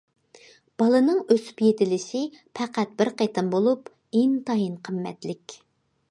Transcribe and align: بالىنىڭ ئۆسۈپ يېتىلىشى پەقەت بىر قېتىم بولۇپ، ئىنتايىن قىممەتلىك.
بالىنىڭ 0.81 1.17
ئۆسۈپ 1.33 1.59
يېتىلىشى 1.65 2.21
پەقەت 2.59 2.95
بىر 3.01 3.11
قېتىم 3.19 3.51
بولۇپ، 3.51 3.91
ئىنتايىن 4.21 4.79
قىممەتلىك. 4.89 5.55